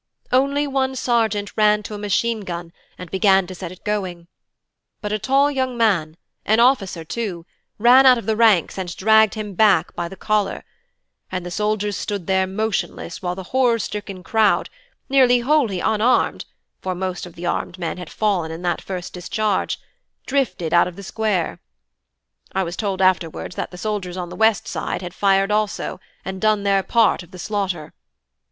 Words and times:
Only 0.31 0.65
one 0.65 0.95
sergeant 0.95 1.55
ran 1.55 1.83
to 1.83 1.93
a 1.93 1.99
machine 1.99 2.39
gun 2.39 2.73
and 2.97 3.11
began 3.11 3.45
to 3.45 3.53
set 3.53 3.71
it 3.71 3.83
going; 3.85 4.25
but 4.99 5.11
a 5.11 5.19
tall 5.19 5.51
young 5.51 5.77
man, 5.77 6.17
an 6.43 6.59
officer 6.59 7.05
too, 7.05 7.45
ran 7.77 8.07
out 8.07 8.17
of 8.17 8.25
the 8.25 8.35
ranks 8.35 8.79
and 8.79 8.97
dragged 8.97 9.35
him 9.35 9.53
back 9.53 9.93
by 9.93 10.07
the 10.07 10.15
collar; 10.17 10.63
and 11.31 11.45
the 11.45 11.51
soldiers 11.51 11.97
stood 11.97 12.25
there 12.25 12.47
motionless 12.47 13.21
while 13.21 13.35
the 13.35 13.43
horror 13.53 13.77
stricken 13.77 14.23
crowd, 14.23 14.71
nearly 15.07 15.41
wholly 15.41 15.79
unarmed 15.79 16.45
(for 16.81 16.95
most 16.95 17.27
of 17.27 17.35
the 17.35 17.45
armed 17.45 17.77
men 17.77 17.99
had 17.99 18.09
fallen 18.09 18.49
in 18.49 18.63
that 18.63 18.81
first 18.81 19.13
discharge), 19.13 19.79
drifted 20.25 20.73
out 20.73 20.87
of 20.87 20.95
the 20.95 21.03
Square. 21.03 21.59
I 22.53 22.63
was 22.63 22.75
told 22.75 23.03
afterwards 23.03 23.55
that 23.55 23.69
the 23.69 23.77
soldiers 23.77 24.17
on 24.17 24.29
the 24.29 24.35
west 24.35 24.67
side 24.67 25.03
had 25.03 25.13
fired 25.13 25.51
also, 25.51 25.99
and 26.25 26.41
done 26.41 26.63
their 26.63 26.81
part 26.81 27.21
of 27.21 27.29
the 27.29 27.37
slaughter. 27.37 27.93